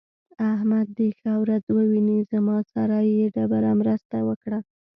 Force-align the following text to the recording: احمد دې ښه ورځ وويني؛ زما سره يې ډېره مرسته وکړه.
احمد 0.53 0.87
دې 0.97 1.09
ښه 1.19 1.33
ورځ 1.43 1.63
وويني؛ 1.75 2.19
زما 2.31 2.57
سره 2.73 2.97
يې 3.17 3.25
ډېره 3.35 3.71
مرسته 3.81 4.17
وکړه. 4.27 4.59